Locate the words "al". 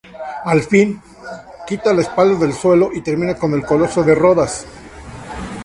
0.53-0.63